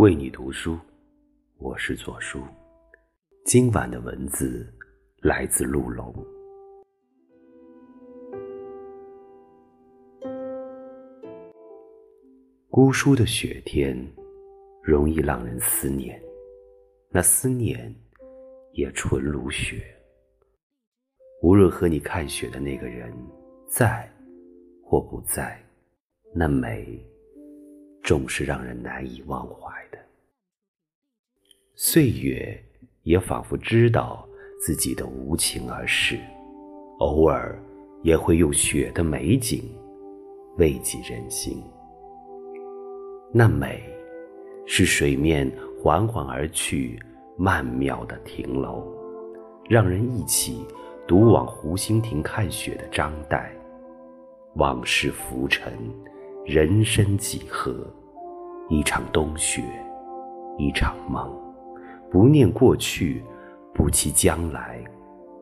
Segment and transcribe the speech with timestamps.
[0.00, 0.78] 为你读书，
[1.58, 2.42] 我是左叔。
[3.44, 4.66] 今晚的文字
[5.18, 6.10] 来自陆龙。
[12.70, 13.94] 孤疏的雪天，
[14.82, 16.18] 容易让人思念，
[17.10, 17.94] 那思念
[18.72, 19.84] 也纯如雪。
[21.42, 23.14] 无论和你看雪的那个人
[23.68, 24.10] 在
[24.82, 25.62] 或不在，
[26.34, 27.06] 那美。
[28.02, 29.98] 总是让人难以忘怀的。
[31.74, 32.62] 岁月
[33.02, 34.26] 也仿佛知道
[34.60, 36.18] 自己的无情而逝，
[36.98, 37.58] 偶尔
[38.02, 39.62] 也会用雪的美景
[40.58, 41.62] 慰藉人心。
[43.32, 43.82] 那美，
[44.66, 47.00] 是水面缓缓而去，
[47.38, 48.92] 曼妙的亭楼，
[49.68, 50.66] 让人忆起
[51.06, 53.48] 独往湖心亭看雪的张岱。
[54.56, 55.72] 往事浮沉。
[56.46, 57.86] 人生几何？
[58.70, 59.64] 一场冬雪，
[60.56, 61.28] 一场梦。
[62.08, 63.20] 不念过去，
[63.74, 64.80] 不期将来。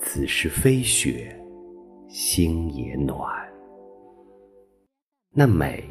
[0.00, 1.38] 此时飞雪，
[2.08, 3.20] 心也暖。
[5.32, 5.84] 那美，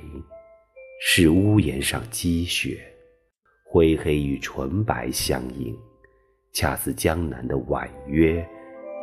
[1.04, 2.80] 是屋檐上积雪，
[3.72, 5.78] 灰黑与纯白相映，
[6.52, 8.44] 恰似江南的婉约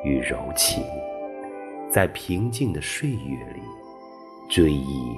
[0.05, 0.83] 与柔情，
[1.89, 3.63] 在平静的岁月里
[4.51, 5.15] 追忆。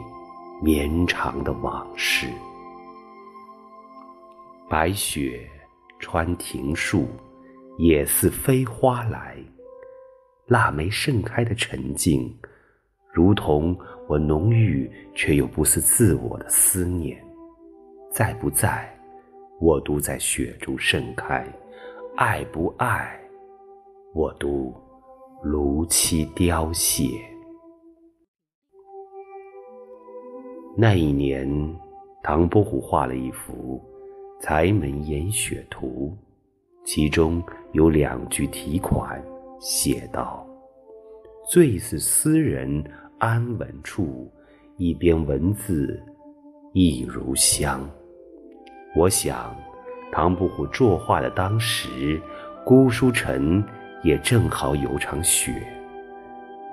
[0.61, 2.27] 绵长的往事，
[4.69, 5.49] 白雪
[5.99, 7.07] 穿庭树，
[7.79, 9.37] 也似飞花来。
[10.49, 12.31] 腊梅盛开的沉静，
[13.13, 13.75] 如同
[14.07, 17.19] 我浓郁却又不似自我的思念。
[18.13, 18.95] 在不在，
[19.59, 21.45] 我独在雪中盛开；
[22.17, 23.19] 爱不爱，
[24.15, 24.75] 我独
[25.43, 27.05] 如期凋谢。
[30.77, 31.49] 那一年，
[32.23, 33.83] 唐伯虎画了一幅
[34.41, 36.17] 《柴门严雪图》，
[36.87, 39.21] 其中有两句题款，
[39.61, 40.47] 写道
[41.51, 42.83] ：“最是斯人
[43.19, 44.31] 安稳处，
[44.77, 46.01] 一边文字
[46.73, 47.89] 亦如香。”
[48.95, 49.55] 我想，
[50.13, 52.21] 唐伯虎作画的当时，
[52.65, 53.63] 姑苏城
[54.05, 55.53] 也正好有场雪，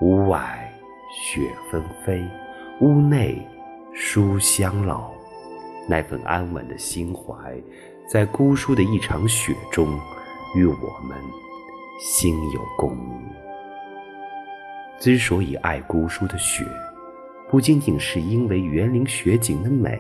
[0.02, 0.72] 屋外
[1.12, 2.24] 雪纷飞，
[2.82, 3.42] 屋内。
[3.98, 5.14] 书香老，
[5.88, 7.56] 那份安稳的心怀，
[8.08, 10.00] 在姑苏的一场雪中，
[10.56, 11.18] 与我们
[12.00, 13.22] 心有共鸣。
[15.00, 16.66] 之所以爱姑苏的雪，
[17.50, 20.00] 不仅仅是因为园林雪景的美，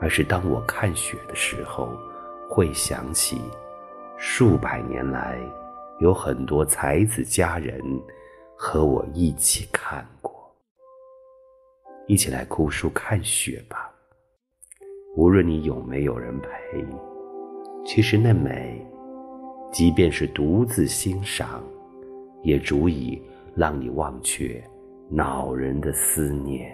[0.00, 1.90] 而是当我看雪的时候，
[2.48, 3.40] 会想起
[4.16, 5.38] 数百年来
[5.98, 7.80] 有很多才子佳人
[8.56, 10.32] 和我一起看过。
[12.06, 13.89] 一起来姑苏看雪吧。
[15.16, 16.48] 无论你有没有人陪，
[17.84, 18.80] 其实那美，
[19.72, 21.64] 即便是独自欣赏，
[22.44, 23.20] 也足以
[23.56, 24.62] 让你忘却
[25.08, 26.72] 恼人的思念。